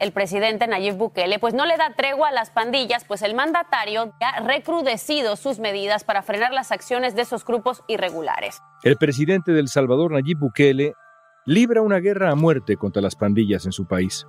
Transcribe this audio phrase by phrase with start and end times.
[0.00, 4.14] El presidente Nayib Bukele pues no le da tregua a las pandillas, pues el mandatario
[4.20, 8.60] ha recrudecido sus medidas para frenar las acciones de esos grupos irregulares.
[8.82, 10.94] El presidente del Salvador Nayib Bukele
[11.44, 14.26] libra una guerra a muerte contra las pandillas en su país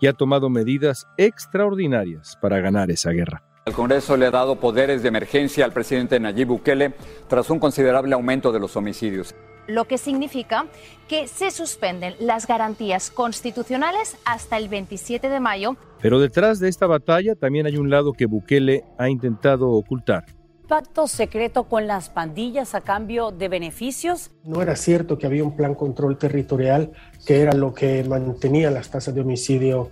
[0.00, 3.42] y ha tomado medidas extraordinarias para ganar esa guerra.
[3.66, 6.94] El Congreso le ha dado poderes de emergencia al presidente Nayib Bukele
[7.28, 9.34] tras un considerable aumento de los homicidios
[9.66, 10.66] lo que significa
[11.08, 15.76] que se suspenden las garantías constitucionales hasta el 27 de mayo.
[16.00, 20.24] Pero detrás de esta batalla también hay un lado que Bukele ha intentado ocultar.
[20.68, 24.30] ¿Pacto secreto con las pandillas a cambio de beneficios?
[24.44, 26.92] No era cierto que había un plan control territorial
[27.26, 29.90] que era lo que mantenía las tasas de homicidio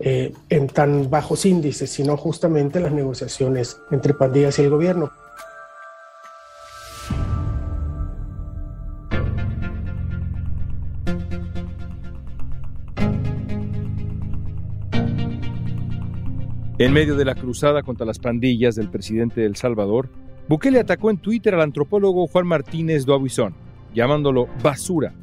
[0.00, 5.10] eh, en tan bajos índices, sino justamente las negociaciones entre pandillas y el gobierno.
[16.78, 20.10] En medio de la cruzada contra las pandillas del presidente de El Salvador,
[20.46, 23.54] Bukele atacó en Twitter al antropólogo Juan Martínez Duabuizón,
[23.94, 25.14] llamándolo basura,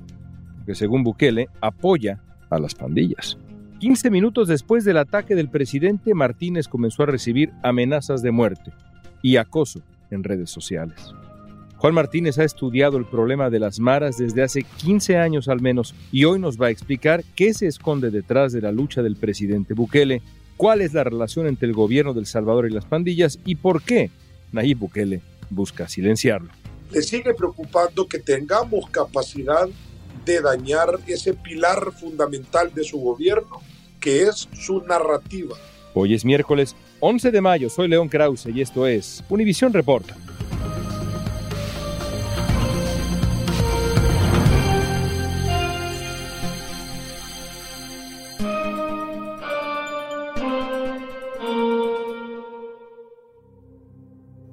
[0.65, 3.37] que según Bukele apoya a las pandillas.
[3.77, 8.73] 15 minutos después del ataque del presidente, Martínez comenzó a recibir amenazas de muerte
[9.21, 11.13] y acoso en redes sociales.
[11.77, 15.93] Juan Martínez ha estudiado el problema de las maras desde hace 15 años al menos
[16.11, 19.75] y hoy nos va a explicar qué se esconde detrás de la lucha del presidente
[19.75, 20.23] Bukele
[20.57, 24.09] cuál es la relación entre el gobierno del Salvador y las pandillas y por qué
[24.51, 26.49] Nayib Bukele busca silenciarlo.
[26.91, 29.67] Le sigue preocupando que tengamos capacidad
[30.25, 33.61] de dañar ese pilar fundamental de su gobierno,
[33.99, 35.55] que es su narrativa.
[35.95, 40.15] Hoy es miércoles 11 de mayo, soy León Krause y esto es Univisión Reporta.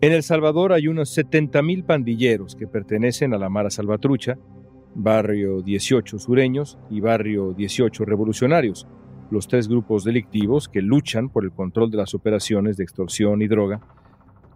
[0.03, 4.38] En El Salvador hay unos 70.000 pandilleros que pertenecen a la Mara Salvatrucha,
[4.94, 8.87] Barrio 18 Sureños y Barrio 18 Revolucionarios,
[9.31, 13.49] los tres grupos delictivos que luchan por el control de las operaciones de extorsión y
[13.49, 13.83] droga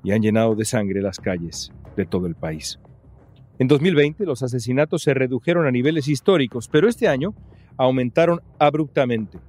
[0.03, 2.81] y han llenado de sangre las calles de todo el país.
[3.59, 7.35] En 2020 los asesinatos se redujeron a niveles históricos, pero este año
[7.77, 9.41] aumentaron abruptamente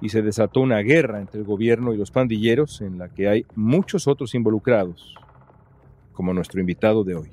[0.00, 3.44] y se desató una guerra entre el gobierno y los pandilleros en la que hay
[3.56, 5.16] muchos otros involucrados,
[6.12, 7.30] como nuestro invitado de hoy.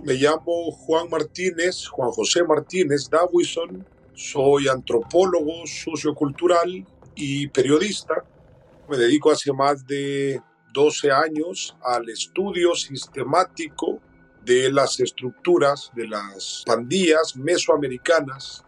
[0.00, 8.24] Me llamo Juan Martínez, Juan José Martínez Dawison, soy antropólogo sociocultural y periodista.
[8.88, 10.40] Me dedico hace más de
[10.72, 14.00] 12 años al estudio sistemático
[14.44, 18.64] de las estructuras de las pandillas mesoamericanas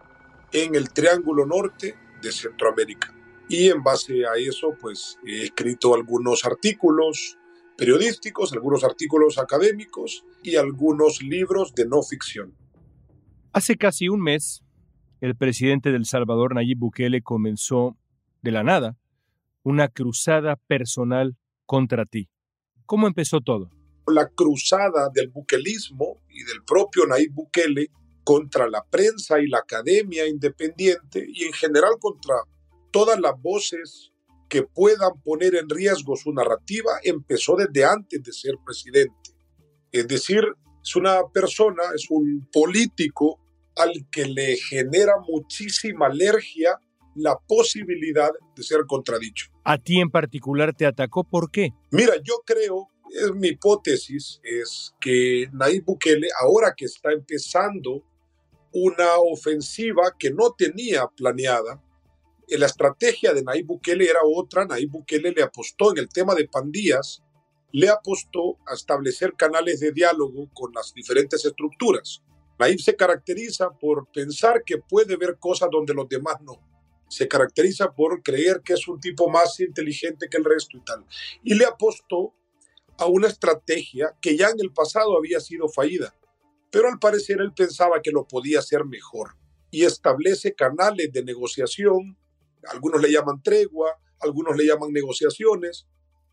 [0.52, 3.14] en el Triángulo Norte de Centroamérica.
[3.48, 7.38] Y en base a eso, pues he escrito algunos artículos,
[7.80, 12.54] periodísticos, algunos artículos académicos y algunos libros de no ficción.
[13.54, 14.62] Hace casi un mes,
[15.22, 17.96] el presidente del Salvador, Nayib Bukele, comenzó
[18.42, 18.98] de la nada
[19.62, 22.28] una cruzada personal contra ti.
[22.84, 23.70] ¿Cómo empezó todo?
[24.06, 27.86] La cruzada del buquelismo y del propio Nayib Bukele
[28.24, 32.34] contra la prensa y la academia independiente y en general contra
[32.91, 34.12] todas las voces
[34.50, 39.31] que puedan poner en riesgo su narrativa empezó desde antes de ser presidente.
[39.93, 40.44] Es decir,
[40.83, 43.41] es una persona, es un político
[43.77, 46.78] al que le genera muchísima alergia
[47.15, 49.50] la posibilidad de ser contradicho.
[49.65, 51.25] ¿A ti en particular te atacó?
[51.25, 51.71] ¿Por qué?
[51.93, 58.04] Mira, yo creo, es mi hipótesis, es que Nayib Bukele, ahora que está empezando
[58.72, 61.83] una ofensiva que no tenía planeada,
[62.58, 64.64] la estrategia de Nayib Bukele era otra.
[64.64, 67.22] Nayib Bukele le apostó en el tema de pandillas,
[67.72, 72.22] le apostó a establecer canales de diálogo con las diferentes estructuras.
[72.58, 76.60] Nayib se caracteriza por pensar que puede ver cosas donde los demás no.
[77.08, 81.04] Se caracteriza por creer que es un tipo más inteligente que el resto y tal.
[81.42, 82.34] Y le apostó
[82.98, 86.14] a una estrategia que ya en el pasado había sido fallida,
[86.70, 89.36] pero al parecer él pensaba que lo podía hacer mejor
[89.70, 92.18] y establece canales de negociación
[92.68, 95.86] algunos le llaman tregua, algunos le llaman negociaciones,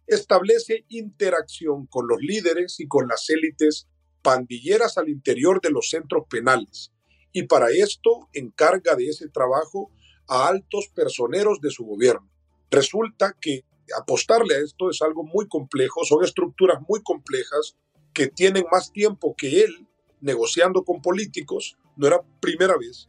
[0.07, 3.87] establece interacción con los líderes y con las élites
[4.21, 6.91] pandilleras al interior de los centros penales.
[7.31, 9.91] Y para esto encarga de ese trabajo
[10.27, 12.29] a altos personeros de su gobierno.
[12.69, 13.63] Resulta que
[13.97, 17.77] apostarle a esto es algo muy complejo, son estructuras muy complejas
[18.13, 19.87] que tienen más tiempo que él
[20.19, 23.07] negociando con políticos, no era primera vez,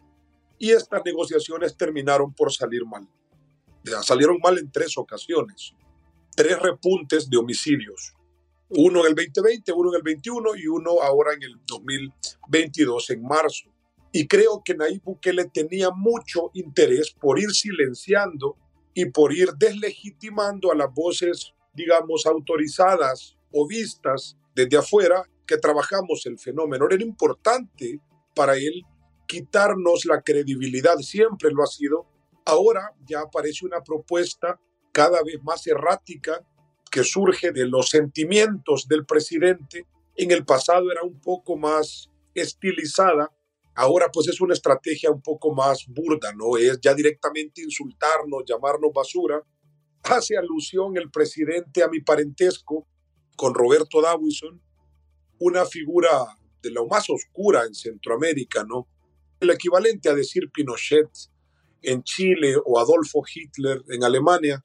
[0.59, 3.09] y estas negociaciones terminaron por salir mal.
[4.03, 5.73] Salieron mal en tres ocasiones,
[6.35, 8.15] tres repuntes de homicidios,
[8.71, 13.23] uno en el 2020, uno en el 21 y uno ahora en el 2022, en
[13.23, 13.71] marzo.
[14.13, 18.57] Y creo que Nayib Bukele tenía mucho interés por ir silenciando
[18.95, 26.27] y por ir deslegitimando a las voces, digamos, autorizadas o vistas desde afuera que trabajamos
[26.27, 26.87] el fenómeno.
[26.91, 28.01] Era importante
[28.35, 28.85] para él
[29.29, 32.09] quitarnos la credibilidad, siempre lo ha sido.
[32.45, 34.59] Ahora ya aparece una propuesta
[34.91, 36.45] cada vez más errática
[36.91, 39.87] que surge de los sentimientos del presidente.
[40.17, 43.31] En el pasado era un poco más estilizada,
[43.75, 46.57] ahora pues es una estrategia un poco más burda, ¿no?
[46.57, 49.43] Es ya directamente insultarnos, llamarnos basura.
[50.05, 52.89] Hace alusión el presidente a mi parentesco
[53.37, 54.61] con Roberto Dawison,
[55.39, 56.09] una figura
[56.63, 58.89] de lo más oscura en Centroamérica, ¿no?
[59.41, 61.09] El equivalente a decir Pinochet
[61.83, 64.65] en Chile o Adolfo Hitler en Alemania,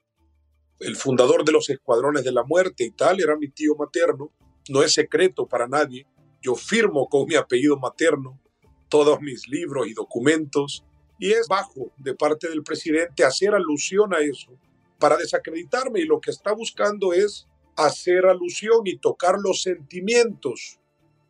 [0.80, 4.32] el fundador de los escuadrones de la muerte y tal, era mi tío materno.
[4.68, 6.06] No es secreto para nadie.
[6.42, 8.40] Yo firmo con mi apellido materno
[8.88, 10.84] todos mis libros y documentos
[11.18, 14.58] y es bajo de parte del presidente hacer alusión a eso
[14.98, 17.46] para desacreditarme y lo que está buscando es
[17.76, 20.78] hacer alusión y tocar los sentimientos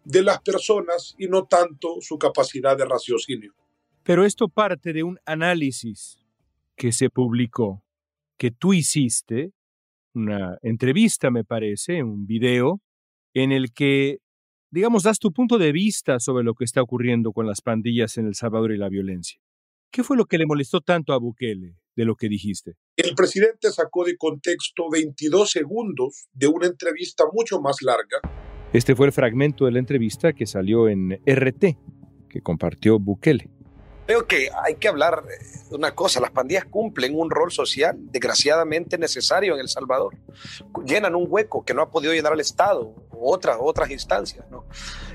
[0.05, 3.55] de las personas y no tanto su capacidad de raciocinio.
[4.03, 6.19] Pero esto parte de un análisis
[6.77, 7.83] que se publicó,
[8.37, 9.53] que tú hiciste,
[10.15, 12.81] una entrevista me parece, un video,
[13.33, 14.19] en el que,
[14.71, 18.27] digamos, das tu punto de vista sobre lo que está ocurriendo con las pandillas en
[18.27, 19.41] El Salvador y la violencia.
[19.91, 22.75] ¿Qué fue lo que le molestó tanto a Bukele de lo que dijiste?
[22.97, 28.44] El presidente sacó de contexto 22 segundos de una entrevista mucho más larga.
[28.75, 31.79] Este fue el fragmento de la entrevista que salió en RT,
[32.29, 33.49] que compartió Bukele.
[34.05, 38.99] Creo que hay que hablar de una cosa, las pandillas cumplen un rol social desgraciadamente
[38.99, 40.17] necesario en El Salvador.
[40.85, 44.44] Llenan un hueco que no ha podido llenar el Estado otras, otras instancias.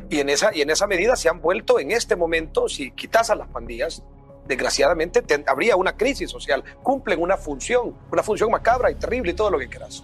[0.10, 3.30] Y, en esa, y en esa medida se han vuelto en este momento, si quitas
[3.30, 4.04] a las pandillas,
[4.48, 6.64] desgraciadamente habría una crisis social.
[6.82, 10.02] Cumplen una función, una función macabra y terrible y todo lo que quieras.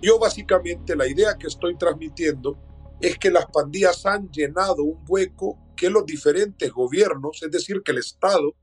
[0.00, 2.56] Yo básicamente la idea que estoy transmitiendo
[3.00, 7.92] es que las pandillas han llenado un hueco que los diferentes gobiernos, es decir, que
[7.92, 8.54] el Estado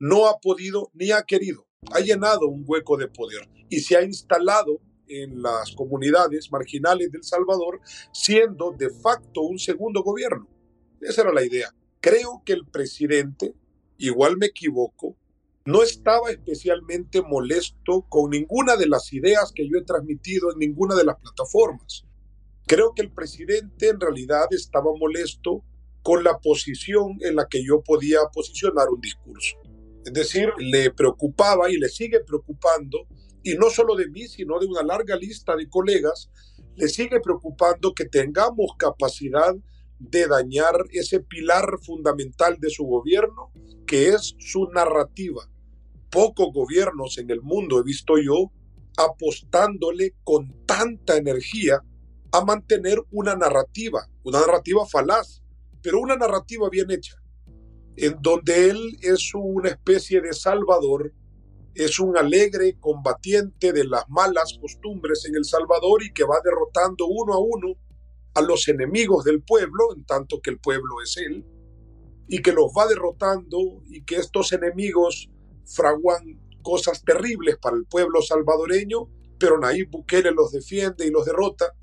[0.00, 1.66] no ha podido ni ha querido.
[1.92, 7.24] Ha llenado un hueco de poder y se ha instalado en las comunidades marginales del
[7.24, 7.80] Salvador,
[8.12, 10.48] siendo de facto un segundo gobierno.
[11.00, 11.74] Esa era la idea.
[12.00, 13.54] Creo que el presidente,
[13.98, 15.16] igual me equivoco,
[15.64, 20.94] no estaba especialmente molesto con ninguna de las ideas que yo he transmitido en ninguna
[20.94, 22.06] de las plataformas.
[22.66, 25.64] Creo que el presidente en realidad estaba molesto
[26.02, 29.56] con la posición en la que yo podía posicionar un discurso.
[30.04, 33.06] Es decir, le preocupaba y le sigue preocupando,
[33.42, 36.30] y no solo de mí, sino de una larga lista de colegas,
[36.76, 39.54] le sigue preocupando que tengamos capacidad
[40.00, 43.52] de dañar ese pilar fundamental de su gobierno,
[43.86, 45.42] que es su narrativa.
[46.10, 48.50] Pocos gobiernos en el mundo he visto yo
[48.96, 51.80] apostándole con tanta energía
[52.32, 55.42] a mantener una narrativa, una narrativa falaz,
[55.82, 57.16] pero una narrativa bien hecha,
[57.96, 61.12] en donde él es una especie de salvador,
[61.74, 67.06] es un alegre combatiente de las malas costumbres en El Salvador y que va derrotando
[67.06, 67.76] uno a uno
[68.34, 71.44] a los enemigos del pueblo, en tanto que el pueblo es él,
[72.28, 75.28] y que los va derrotando y que estos enemigos
[75.66, 79.08] fraguan cosas terribles para el pueblo salvadoreño,
[79.38, 81.74] pero Nayib Bukele los defiende y los derrota,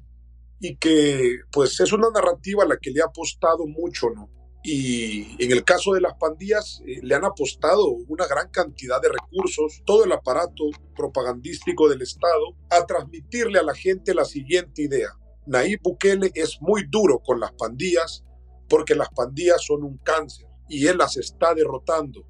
[0.59, 4.29] y que pues es una narrativa a la que le ha apostado mucho, ¿no?
[4.63, 9.09] Y en el caso de las pandillas, eh, le han apostado una gran cantidad de
[9.09, 15.09] recursos, todo el aparato propagandístico del Estado, a transmitirle a la gente la siguiente idea.
[15.47, 18.23] Nayib Bukele es muy duro con las pandillas
[18.67, 22.27] porque las pandillas son un cáncer y él las está derrotando.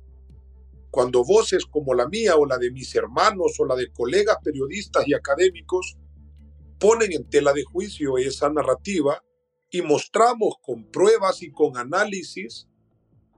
[0.91, 5.07] Cuando voces como la mía o la de mis hermanos o la de colegas periodistas
[5.07, 5.97] y académicos
[6.79, 9.23] ponen en tela de juicio esa narrativa
[9.71, 12.67] y mostramos con pruebas y con análisis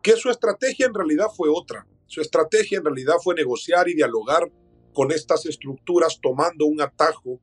[0.04, 1.88] que su estrategia en realidad fue otra.
[2.06, 4.52] Su estrategia en realidad fue negociar y dialogar
[4.94, 7.40] con estas estructuras tomando un atajo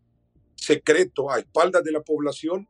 [0.56, 2.68] secreto a espaldas de la población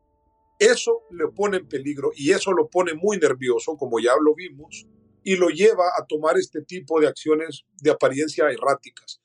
[0.58, 4.86] Eso le pone en peligro y eso lo pone muy nervioso, como ya lo vimos,
[5.22, 9.20] y lo lleva a tomar este tipo de acciones de apariencia erráticas.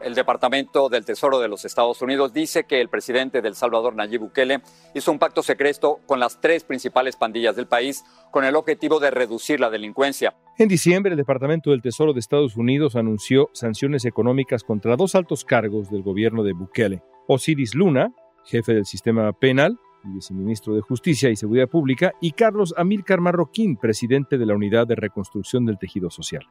[0.00, 4.20] El Departamento del Tesoro de los Estados Unidos dice que el presidente del Salvador, Nayib
[4.20, 4.60] Bukele,
[4.92, 9.10] hizo un pacto secreto con las tres principales pandillas del país con el objetivo de
[9.10, 10.34] reducir la delincuencia.
[10.56, 15.44] En diciembre, el Departamento del Tesoro de Estados Unidos anunció sanciones económicas contra dos altos
[15.44, 17.02] cargos del gobierno de Bukele.
[17.26, 22.72] Osiris Luna, jefe del sistema penal y viceministro de Justicia y Seguridad Pública, y Carlos
[22.76, 26.44] Amílcar Marroquín, presidente de la Unidad de Reconstrucción del Tejido Social.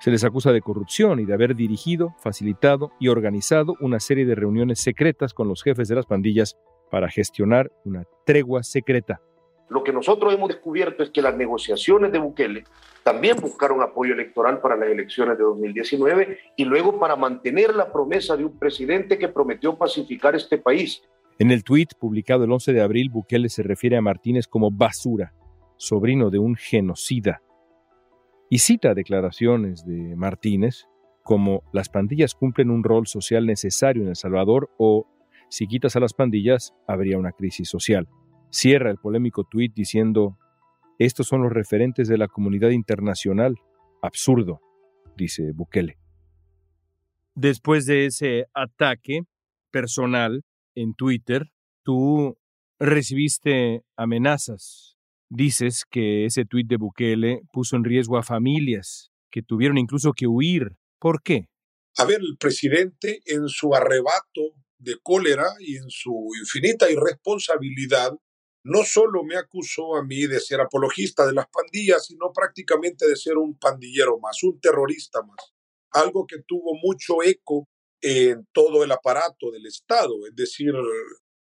[0.00, 4.34] Se les acusa de corrupción y de haber dirigido, facilitado y organizado una serie de
[4.34, 6.58] reuniones secretas con los jefes de las pandillas
[6.90, 9.22] para gestionar una tregua secreta.
[9.70, 12.64] Lo que nosotros hemos descubierto es que las negociaciones de Bukele
[13.02, 18.36] también buscaron apoyo electoral para las elecciones de 2019 y luego para mantener la promesa
[18.36, 21.02] de un presidente que prometió pacificar este país.
[21.38, 25.32] En el tuit publicado el 11 de abril, Bukele se refiere a Martínez como basura,
[25.76, 27.40] sobrino de un genocida
[28.50, 30.88] y cita declaraciones de Martínez
[31.22, 35.06] como las pandillas cumplen un rol social necesario en El Salvador o
[35.48, 38.08] si quitas a las pandillas habría una crisis social.
[38.50, 40.38] Cierra el polémico tuit diciendo,
[40.98, 43.54] estos son los referentes de la comunidad internacional.
[44.02, 44.60] Absurdo,
[45.16, 45.98] dice Bukele.
[47.34, 49.22] Después de ese ataque
[49.70, 50.42] personal
[50.74, 51.50] en Twitter,
[51.84, 52.36] tú
[52.78, 54.90] recibiste amenazas
[55.32, 60.26] Dices que ese tuit de Bukele puso en riesgo a familias que tuvieron incluso que
[60.26, 60.76] huir.
[60.98, 61.46] ¿Por qué?
[61.98, 68.10] A ver, el presidente en su arrebato de cólera y en su infinita irresponsabilidad,
[68.64, 73.16] no solo me acusó a mí de ser apologista de las pandillas, sino prácticamente de
[73.16, 75.52] ser un pandillero más, un terrorista más.
[75.92, 77.68] Algo que tuvo mucho eco
[78.00, 80.72] en todo el aparato del Estado, es decir,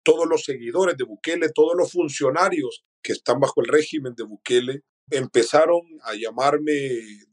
[0.03, 4.81] todos los seguidores de Bukele, todos los funcionarios que están bajo el régimen de Bukele,
[5.09, 6.73] empezaron a llamarme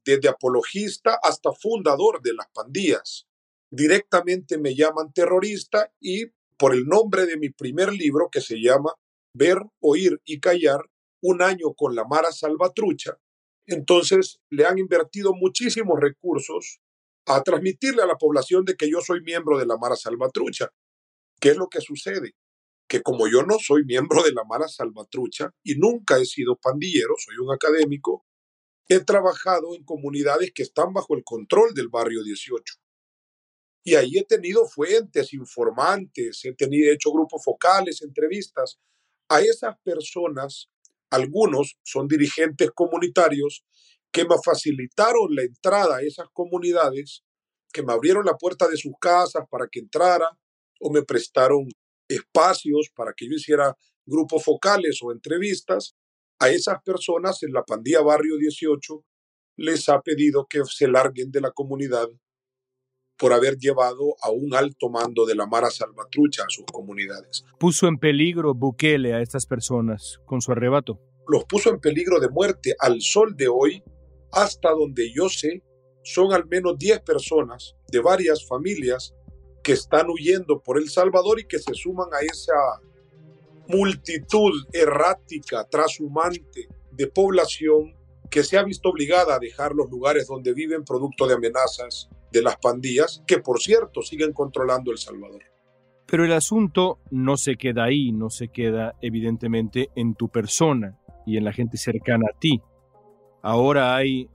[0.04, 3.26] desde apologista hasta fundador de las pandillas.
[3.70, 8.92] Directamente me llaman terrorista y por el nombre de mi primer libro que se llama
[9.34, 10.80] Ver, Oír y Callar,
[11.22, 13.18] un año con la Mara Salvatrucha.
[13.66, 16.80] Entonces le han invertido muchísimos recursos
[17.26, 20.70] a transmitirle a la población de que yo soy miembro de la Mara Salvatrucha.
[21.40, 22.34] ¿Qué es lo que sucede?
[22.90, 27.14] que como yo no soy miembro de la Mara Salvatrucha y nunca he sido pandillero,
[27.18, 28.26] soy un académico,
[28.88, 32.74] he trabajado en comunidades que están bajo el control del barrio 18.
[33.84, 38.80] Y ahí he tenido fuentes, informantes, he tenido hecho grupos focales, entrevistas.
[39.32, 40.68] A esas personas,
[41.08, 43.64] algunos son dirigentes comunitarios
[44.10, 47.22] que me facilitaron la entrada a esas comunidades,
[47.72, 50.28] que me abrieron la puerta de sus casas para que entrara
[50.80, 51.68] o me prestaron
[52.08, 55.94] espacios para que yo hiciera grupos focales o entrevistas,
[56.40, 59.04] a esas personas en la pandilla Barrio 18
[59.58, 62.08] les ha pedido que se larguen de la comunidad
[63.20, 67.44] por haber llevado a un alto mando de la Mara Salvatrucha a sus comunidades.
[67.58, 70.98] ¿Puso en peligro Bukele a estas personas con su arrebato?
[71.28, 72.74] Los puso en peligro de muerte.
[72.78, 73.84] Al sol de hoy,
[74.32, 75.62] hasta donde yo sé,
[76.02, 79.14] son al menos 10 personas de varias familias
[79.62, 82.54] que están huyendo por El Salvador y que se suman a esa
[83.68, 87.94] multitud errática, trashumante de población
[88.30, 92.42] que se ha visto obligada a dejar los lugares donde viven producto de amenazas de
[92.42, 95.42] las pandillas, que por cierto siguen controlando El Salvador.
[96.06, 101.36] Pero el asunto no se queda ahí, no se queda evidentemente en tu persona y
[101.36, 102.60] en la gente cercana a ti.
[103.42, 104.28] Ahora hay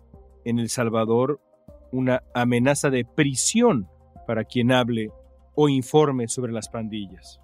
[0.46, 1.42] en El Salvador
[1.92, 3.90] una amenaza de prisión
[4.26, 5.12] para quien hable
[5.54, 7.40] o informe sobre las pandillas.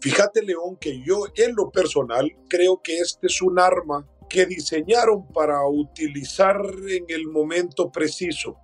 [0.00, 5.26] Fíjate, León, que yo en lo personal creo que este es un arma que diseñaron
[5.28, 8.56] para utilizar en el momento preciso.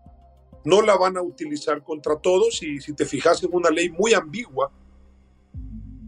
[0.64, 4.14] No la van a utilizar contra todos y si te fijas en una ley muy
[4.14, 4.70] ambigua.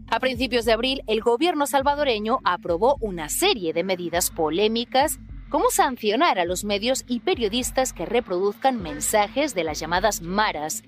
[0.07, 5.19] A principios de abril, el gobierno salvadoreño aprobó una serie de medidas polémicas
[5.49, 10.83] como sancionar a los medios y periodistas que reproduzcan mensajes de las llamadas maras.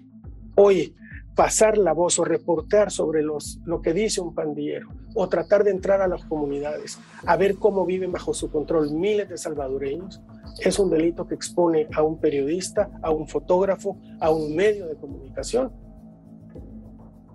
[0.55, 0.93] Oye,
[1.35, 5.71] pasar la voz o reportar sobre los, lo que dice un pandillero o tratar de
[5.71, 10.19] entrar a las comunidades a ver cómo viven bajo su control miles de salvadoreños,
[10.61, 14.95] es un delito que expone a un periodista, a un fotógrafo, a un medio de
[14.95, 15.71] comunicación.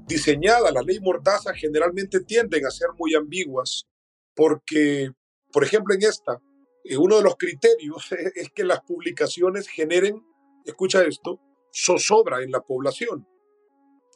[0.06, 3.86] Diseñada, la ley Mordaza generalmente tienden a ser muy ambiguas
[4.34, 5.10] porque,
[5.52, 6.40] por ejemplo, en esta,
[6.84, 10.20] eh, uno de los criterios es que las publicaciones generen,
[10.64, 11.40] escucha esto,
[11.72, 13.26] zozobra en la población.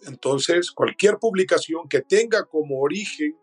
[0.06, 3.34] Entonces, cualquier publicación que tenga como origen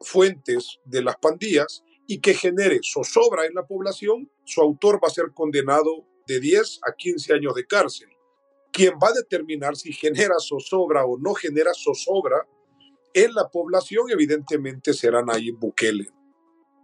[0.00, 5.10] fuentes de las pandillas y que genere zozobra en la población, su autor va a
[5.10, 8.08] ser condenado de 10 a 15 años de cárcel.
[8.72, 12.46] Quien va a determinar si genera zozobra o no genera zozobra
[13.14, 16.08] en la población, evidentemente será Nayib Bukele.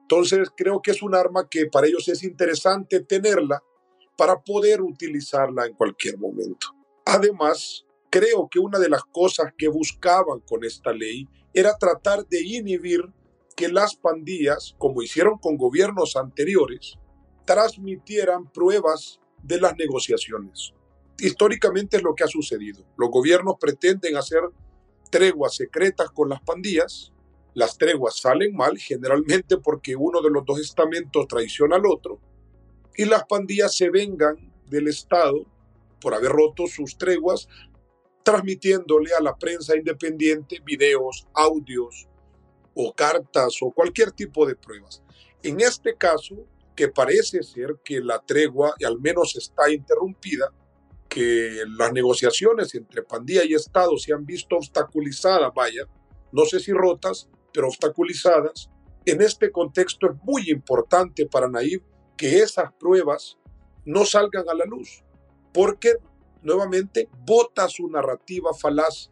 [0.03, 3.63] Entonces, creo que es un arma que para ellos es interesante tenerla
[4.17, 6.69] para poder utilizarla en cualquier momento.
[7.05, 12.41] Además, creo que una de las cosas que buscaban con esta ley era tratar de
[12.43, 13.01] inhibir
[13.61, 16.95] que las pandillas, como hicieron con gobiernos anteriores,
[17.45, 20.73] transmitieran pruebas de las negociaciones.
[21.19, 22.87] Históricamente es lo que ha sucedido.
[22.97, 24.41] Los gobiernos pretenden hacer
[25.11, 27.13] treguas secretas con las pandillas.
[27.53, 32.19] Las treguas salen mal, generalmente porque uno de los dos estamentos traiciona al otro.
[32.97, 34.37] Y las pandillas se vengan
[34.71, 35.45] del Estado
[36.01, 37.47] por haber roto sus treguas,
[38.23, 42.09] transmitiéndole a la prensa independiente videos, audios
[42.75, 45.03] o cartas o cualquier tipo de pruebas.
[45.43, 50.53] En este caso, que parece ser que la tregua al menos está interrumpida,
[51.09, 55.87] que las negociaciones entre pandilla y Estado se han visto obstaculizadas, vaya,
[56.33, 58.71] no sé si rotas, pero obstaculizadas.
[59.05, 61.83] En este contexto es muy importante para Naib
[62.17, 63.37] que esas pruebas
[63.85, 65.03] no salgan a la luz,
[65.53, 65.95] porque
[66.43, 69.11] nuevamente vota su narrativa falaz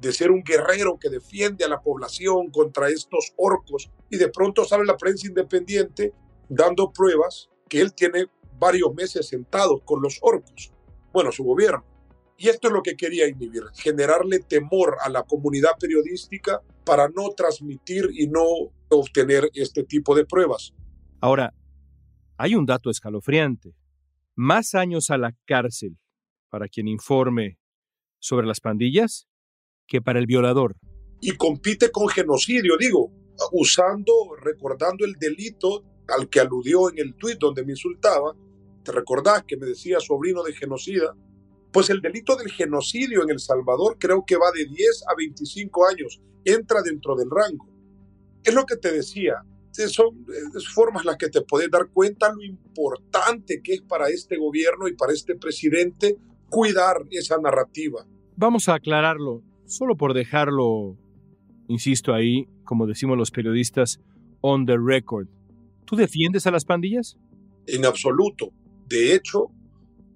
[0.00, 4.64] de ser un guerrero que defiende a la población contra estos orcos y de pronto
[4.64, 6.12] sale la prensa independiente
[6.48, 8.26] dando pruebas que él tiene
[8.58, 10.72] varios meses sentado con los orcos
[11.12, 11.84] bueno, su gobierno.
[12.36, 17.30] Y esto es lo que quería inhibir, generarle temor a la comunidad periodística para no
[17.36, 18.44] transmitir y no
[18.88, 20.72] obtener este tipo de pruebas.
[21.20, 21.52] Ahora,
[22.36, 23.74] hay un dato escalofriante.
[24.36, 25.98] Más años a la cárcel
[26.48, 27.58] para quien informe
[28.20, 29.27] sobre las pandillas
[29.88, 30.76] que para el violador.
[31.20, 33.10] Y compite con genocidio, digo,
[33.50, 35.82] usando, recordando el delito
[36.16, 38.36] al que aludió en el tuit donde me insultaba,
[38.88, 41.14] ¿Te recordás que me decía sobrino de genocida?
[41.70, 45.86] Pues el delito del genocidio en El Salvador creo que va de 10 a 25
[45.86, 47.68] años, entra dentro del rango.
[48.42, 50.24] Es lo que te decía, son
[50.74, 54.94] formas las que te puedes dar cuenta lo importante que es para este gobierno y
[54.94, 56.16] para este presidente
[56.48, 58.06] cuidar esa narrativa.
[58.36, 60.96] Vamos a aclararlo, solo por dejarlo,
[61.68, 64.00] insisto ahí, como decimos los periodistas,
[64.40, 65.28] on the record.
[65.84, 67.16] ¿Tú defiendes a las pandillas?
[67.66, 68.50] En absoluto.
[68.86, 69.50] De hecho,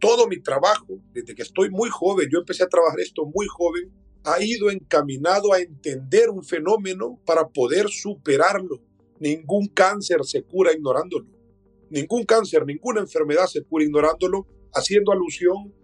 [0.01, 3.93] todo mi trabajo, desde que estoy muy joven, yo empecé a trabajar esto muy joven,
[4.25, 8.81] ha ido encaminado a entender un fenómeno para poder superarlo.
[9.21, 11.27] Ningún cáncer se cura ignorándolo.
[11.91, 15.75] Ningún cáncer, ninguna enfermedad se cura ignorándolo, haciendo alusión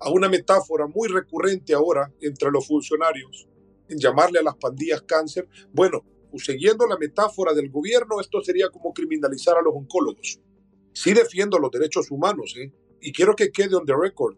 [0.00, 3.48] a una metáfora muy recurrente ahora entre los funcionarios,
[3.88, 5.48] en llamarle a las pandillas cáncer.
[5.72, 6.04] Bueno,
[6.38, 10.40] siguiendo la metáfora del gobierno, esto sería como criminalizar a los oncólogos.
[10.92, 12.72] Sí defiendo los derechos humanos, ¿eh?
[13.00, 14.36] y quiero que quede on the record.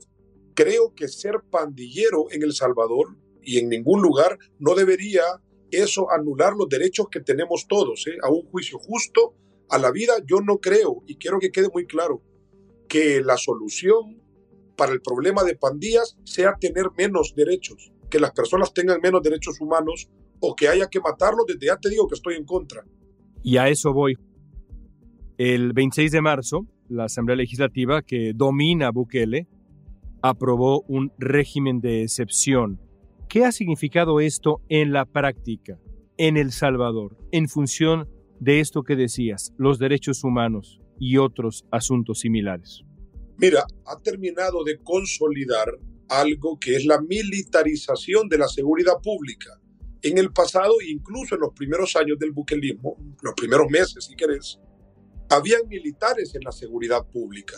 [0.54, 5.22] Creo que ser pandillero en El Salvador y en ningún lugar no debería
[5.70, 8.16] eso anular los derechos que tenemos todos, ¿eh?
[8.22, 9.34] a un juicio justo,
[9.68, 10.14] a la vida.
[10.26, 12.22] Yo no creo, y quiero que quede muy claro,
[12.88, 14.22] que la solución
[14.78, 19.60] para el problema de pandillas sea tener menos derechos, que las personas tengan menos derechos
[19.60, 20.08] humanos
[20.40, 21.44] o que haya que matarlos.
[21.46, 22.84] Desde ya te digo que estoy en contra.
[23.42, 24.16] Y a eso voy.
[25.36, 29.48] El 26 de marzo, la Asamblea Legislativa, que domina Bukele,
[30.22, 32.80] aprobó un régimen de excepción.
[33.28, 35.78] ¿Qué ha significado esto en la práctica,
[36.16, 38.08] en El Salvador, en función
[38.40, 42.84] de esto que decías, los derechos humanos y otros asuntos similares?
[43.38, 49.60] Mira, ha terminado de consolidar algo que es la militarización de la seguridad pública.
[50.02, 54.58] En el pasado, incluso en los primeros años del buquelismo, los primeros meses, si querés,
[55.28, 57.56] habían militares en la seguridad pública.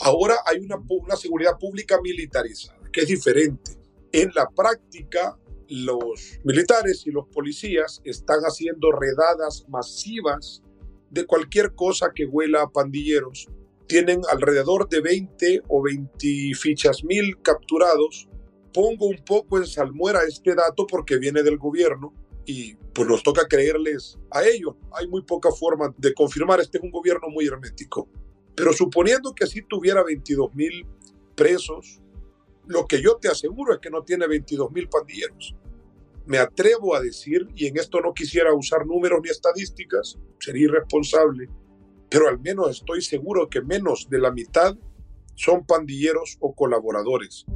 [0.00, 3.72] Ahora hay una, una seguridad pública militarizada, que es diferente.
[4.10, 10.62] En la práctica, los militares y los policías están haciendo redadas masivas
[11.10, 13.48] de cualquier cosa que huela a pandilleros.
[13.86, 18.28] Tienen alrededor de 20 o 20 fichas mil capturados.
[18.72, 22.14] Pongo un poco en salmuera este dato porque viene del gobierno
[22.46, 24.76] y pues nos toca creerles a ellos.
[24.92, 28.08] Hay muy poca forma de confirmar, este es un gobierno muy hermético.
[28.54, 30.86] Pero suponiendo que así tuviera 22 mil
[31.34, 32.00] presos,
[32.66, 35.54] lo que yo te aseguro es que no tiene 22 mil pandilleros.
[36.26, 41.48] Me atrevo a decir, y en esto no quisiera usar números ni estadísticas, sería irresponsable,
[42.12, 44.76] pero al menos estoy seguro que menos de la mitad
[45.34, 47.46] son pandilleros o colaboradores.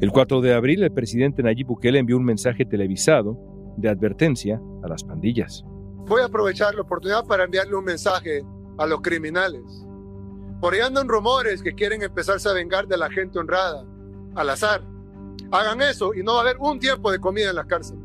[0.00, 3.36] El 4 de abril, el presidente Nayib Bukele envió un mensaje televisado
[3.76, 5.62] de advertencia a las pandillas.
[6.06, 8.42] Voy a aprovechar la oportunidad para enviarle un mensaje
[8.78, 9.62] a los criminales.
[10.60, 13.84] Por ahí andan rumores que quieren empezarse a vengar de la gente honrada,
[14.36, 14.82] al azar.
[15.50, 18.02] Hagan eso y no va a haber un tiempo de comida en las cárceles.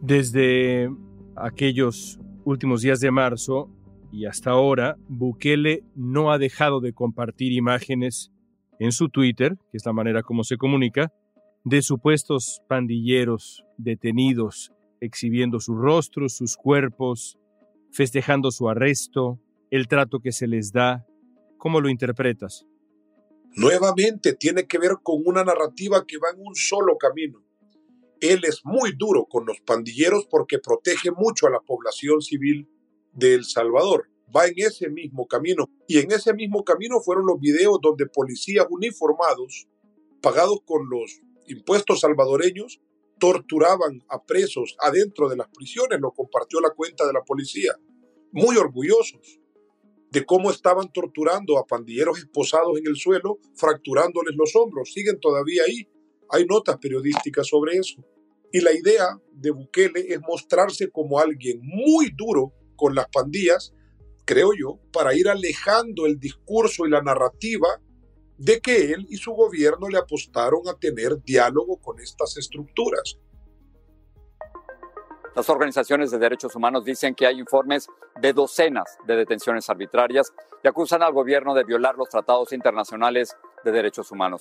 [0.00, 0.90] Desde
[1.36, 3.70] aquellos últimos días de marzo
[4.10, 8.32] y hasta ahora, Bukele no ha dejado de compartir imágenes
[8.78, 11.12] en su Twitter, que es la manera como se comunica,
[11.64, 17.38] de supuestos pandilleros detenidos, exhibiendo sus rostros, sus cuerpos,
[17.92, 19.38] festejando su arresto,
[19.70, 21.04] el trato que se les da.
[21.58, 22.64] ¿Cómo lo interpretas?
[23.56, 27.42] Nuevamente tiene que ver con una narrativa que va en un solo camino.
[28.20, 32.68] Él es muy duro con los pandilleros porque protege mucho a la población civil
[33.12, 34.10] de El Salvador.
[34.34, 35.70] Va en ese mismo camino.
[35.86, 39.68] Y en ese mismo camino fueron los videos donde policías uniformados,
[40.20, 42.80] pagados con los impuestos salvadoreños,
[43.18, 46.00] torturaban a presos adentro de las prisiones.
[46.00, 47.72] Lo compartió la cuenta de la policía.
[48.32, 49.40] Muy orgullosos
[50.10, 54.92] de cómo estaban torturando a pandilleros esposados en el suelo, fracturándoles los hombros.
[54.92, 55.88] Siguen todavía ahí.
[56.30, 58.04] Hay notas periodísticas sobre eso.
[58.52, 63.74] Y la idea de Bukele es mostrarse como alguien muy duro con las pandillas,
[64.24, 67.68] creo yo, para ir alejando el discurso y la narrativa
[68.38, 73.18] de que él y su gobierno le apostaron a tener diálogo con estas estructuras.
[75.34, 77.88] Las organizaciones de derechos humanos dicen que hay informes
[78.20, 80.32] de docenas de detenciones arbitrarias
[80.64, 84.40] y acusan al gobierno de violar los tratados internacionales de derechos humanos.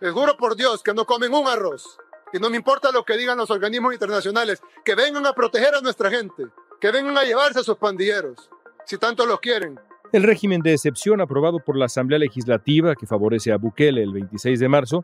[0.00, 1.98] Les juro por Dios que no comen un arroz.
[2.32, 5.80] Y no me importa lo que digan los organismos internacionales, que vengan a proteger a
[5.80, 6.48] nuestra gente,
[6.80, 8.50] que vengan a llevarse a sus pandilleros,
[8.84, 9.78] si tanto los quieren.
[10.12, 14.60] El régimen de excepción aprobado por la Asamblea Legislativa, que favorece a Bukele el 26
[14.60, 15.02] de marzo,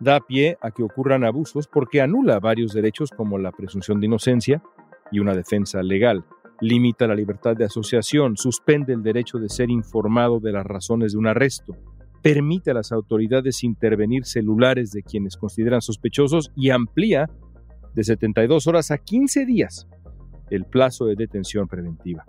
[0.00, 4.62] da pie a que ocurran abusos porque anula varios derechos como la presunción de inocencia
[5.12, 6.24] y una defensa legal,
[6.60, 11.18] limita la libertad de asociación, suspende el derecho de ser informado de las razones de
[11.18, 11.76] un arresto,
[12.22, 17.28] permite a las autoridades intervenir celulares de quienes consideran sospechosos y amplía
[17.94, 19.88] de 72 horas a 15 días
[20.50, 22.24] el plazo de detención preventiva.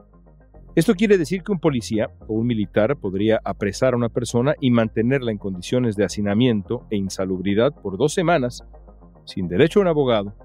[0.75, 4.71] Esto quiere decir que un policía o un militar podría apresar a una persona y
[4.71, 8.63] mantenerla en condiciones de hacinamiento e insalubridad por dos semanas
[9.25, 10.35] sin derecho a un abogado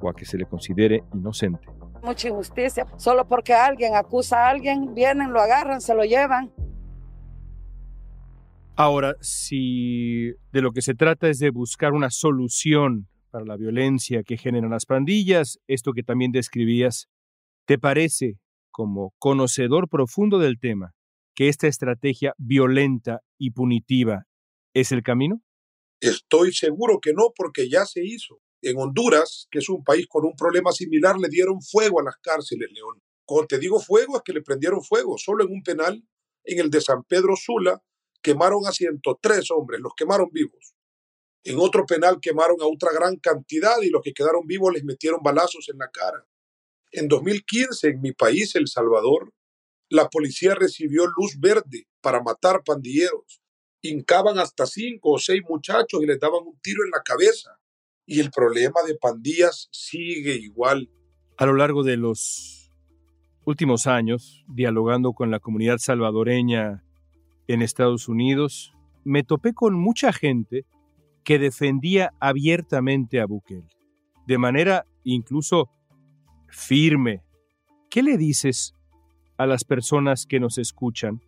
[0.00, 1.66] o a que se le considere inocente.
[2.02, 2.86] Mucha injusticia.
[2.98, 6.52] Solo porque alguien acusa a alguien, vienen, lo agarran, se lo llevan.
[8.76, 14.24] Ahora, si de lo que se trata es de buscar una solución para la violencia
[14.24, 17.06] que generan las pandillas, esto que también describías,
[17.66, 18.40] ¿te parece,
[18.72, 20.92] como conocedor profundo del tema,
[21.36, 24.24] que esta estrategia violenta y punitiva
[24.74, 25.40] es el camino?
[26.00, 28.40] Estoy seguro que no, porque ya se hizo.
[28.60, 32.16] En Honduras, que es un país con un problema similar, le dieron fuego a las
[32.16, 32.98] cárceles, León.
[33.24, 35.16] Cuando te digo fuego, es que le prendieron fuego.
[35.16, 36.02] Solo en un penal,
[36.42, 37.80] en el de San Pedro Sula,
[38.24, 40.74] quemaron a 103 hombres, los quemaron vivos.
[41.44, 45.20] En otro penal quemaron a otra gran cantidad y los que quedaron vivos les metieron
[45.22, 46.26] balazos en la cara.
[46.90, 49.30] En 2015, en mi país, El Salvador,
[49.90, 53.42] la policía recibió luz verde para matar pandilleros.
[53.82, 57.58] Hincaban hasta cinco o seis muchachos y les daban un tiro en la cabeza.
[58.06, 60.90] Y el problema de pandillas sigue igual.
[61.36, 62.70] A lo largo de los
[63.44, 66.84] últimos años, dialogando con la comunidad salvadoreña
[67.48, 70.64] en Estados Unidos, me topé con mucha gente
[71.24, 73.68] que defendía abiertamente a Bukele,
[74.26, 75.70] de manera incluso
[76.48, 77.22] firme.
[77.90, 78.74] ¿Qué le dices
[79.36, 81.20] a las personas que nos escuchan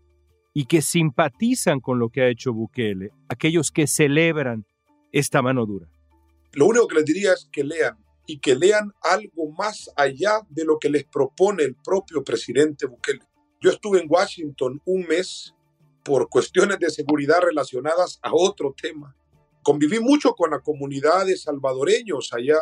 [0.52, 4.66] y que simpatizan con lo que ha hecho Bukele, aquellos que celebran
[5.12, 5.88] esta mano dura?
[6.52, 10.64] Lo único que les diría es que lean y que lean algo más allá de
[10.64, 13.20] lo que les propone el propio presidente Bukele.
[13.60, 15.54] Yo estuve en Washington un mes
[16.06, 19.16] por cuestiones de seguridad relacionadas a otro tema.
[19.62, 22.58] Conviví mucho con la comunidad de salvadoreños allá,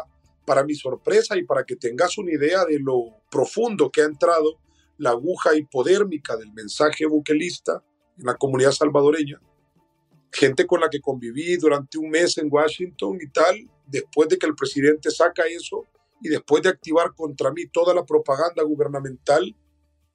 [0.47, 4.59] para mi sorpresa y para que tengas una idea de lo profundo que ha entrado
[4.97, 7.83] la aguja hipodérmica del mensaje buquelista
[8.19, 9.41] en la comunidad salvadoreña.
[10.33, 14.47] Gente con la que conviví durante un mes en Washington y tal, después de que
[14.47, 15.85] el presidente saca eso
[16.23, 19.55] y después de activar contra mí toda la propaganda gubernamental,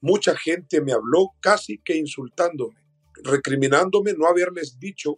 [0.01, 2.88] mucha gente me habló casi que insultándome
[3.23, 5.17] recriminándome no haberles dicho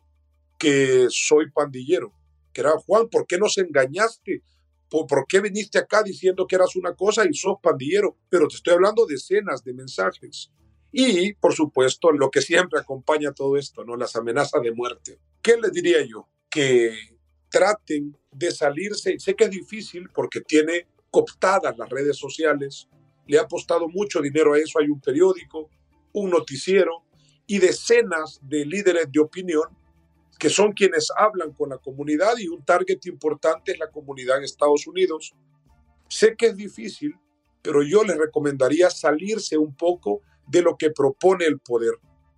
[0.58, 2.14] que soy pandillero,
[2.54, 4.44] que era Juan, ¿por qué nos engañaste?
[4.90, 8.18] ¿Por, ¿Por, qué viniste acá diciendo que eras una cosa y sos pandillero?
[8.30, 10.52] Pero te estoy hablando de decenas de mensajes.
[10.92, 13.96] Y, por supuesto, lo que siempre acompaña todo esto, ¿no?
[13.96, 15.20] Las amenazas de muerte.
[15.42, 16.28] ¿Qué les diría yo?
[16.50, 16.94] Que
[17.50, 19.18] traten de salirse.
[19.20, 22.88] Sé que es difícil porque tiene cooptadas las redes sociales,
[23.28, 24.80] le ha apostado mucho dinero a eso.
[24.80, 25.70] Hay un periódico,
[26.14, 27.04] un noticiero
[27.52, 29.66] y decenas de líderes de opinión
[30.40, 34.46] que son quienes hablan con la comunidad y un target importante es la comunidad en
[34.46, 35.34] Estados Unidos.
[36.08, 37.14] Sé que es difícil,
[37.62, 41.96] pero yo les recomendaría salirse un poco de lo que propone el poder.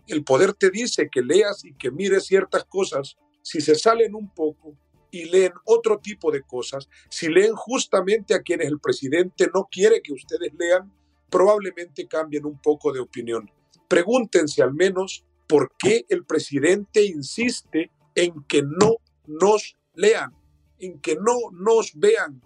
[0.08, 3.16] El poder te dice que leas y que mires ciertas cosas.
[3.44, 4.76] Si se salen un poco
[5.12, 10.02] y leen otro tipo de cosas, si leen justamente a quienes el presidente no quiere
[10.02, 10.92] que ustedes lean,
[11.30, 13.48] probablemente cambien un poco de opinión.
[13.94, 18.96] Pregúntense al menos por qué el presidente insiste en que no
[19.28, 20.34] nos lean,
[20.80, 22.42] en que no nos vean,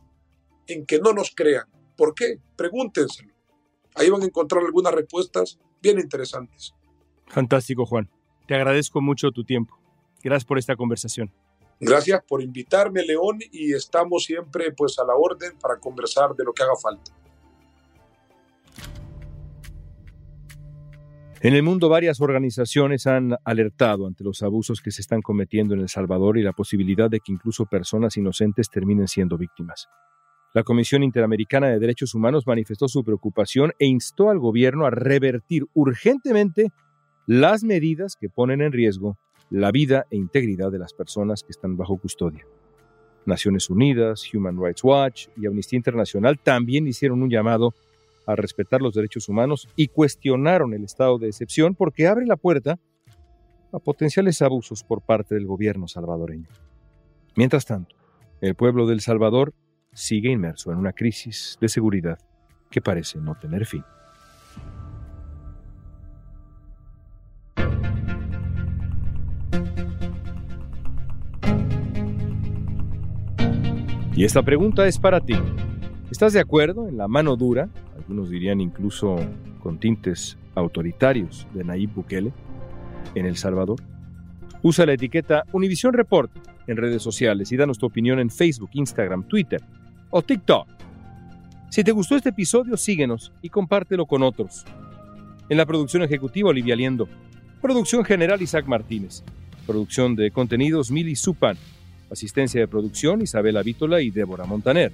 [0.67, 1.63] en que no nos crean.
[1.95, 2.41] ¿Por qué?
[2.57, 3.33] Pregúntenselo.
[3.95, 6.73] Ahí van a encontrar algunas respuestas bien interesantes.
[7.27, 8.09] Fantástico, Juan.
[8.45, 9.79] Te agradezco mucho tu tiempo.
[10.21, 11.31] Gracias por esta conversación.
[11.79, 16.51] Gracias por invitarme, León, y estamos siempre pues a la orden para conversar de lo
[16.51, 17.09] que haga falta.
[21.39, 25.81] En el mundo varias organizaciones han alertado ante los abusos que se están cometiendo en
[25.81, 29.87] El Salvador y la posibilidad de que incluso personas inocentes terminen siendo víctimas.
[30.55, 35.65] La Comisión Interamericana de Derechos Humanos manifestó su preocupación e instó al gobierno a revertir
[35.75, 36.71] urgentemente
[37.27, 39.19] las medidas que ponen en riesgo
[39.51, 42.47] la vida e integridad de las personas que están bajo custodia.
[43.27, 47.75] Naciones Unidas, Human Rights Watch y Amnistía Internacional también hicieron un llamado
[48.27, 52.77] a respetar los derechos humanos y cuestionaron el estado de excepción porque abre la puerta
[53.71, 56.49] a potenciales abusos por parte del gobierno salvadoreño.
[57.35, 57.95] Mientras tanto,
[58.41, 59.53] el pueblo del Salvador
[59.93, 62.19] sigue inmerso en una crisis de seguridad
[62.69, 63.83] que parece no tener fin.
[74.15, 75.35] Y esta pregunta es para ti.
[76.11, 79.17] ¿Estás de acuerdo en la mano dura algunos dirían incluso
[79.61, 82.31] con tintes autoritarios de Nayib Bukele
[83.13, 83.81] en El Salvador?
[84.63, 86.31] Usa la etiqueta Univision Report
[86.65, 89.61] en redes sociales y danos tu opinión en Facebook, Instagram, Twitter
[90.09, 90.67] o TikTok.
[91.69, 94.63] Si te gustó este episodio, síguenos y compártelo con otros.
[95.49, 97.09] En la producción ejecutiva, Olivia Liendo.
[97.61, 99.23] Producción general, Isaac Martínez.
[99.65, 101.57] Producción de contenidos, Mili Supan.
[102.09, 104.93] Asistencia de producción, Isabela Vítola y Débora Montaner.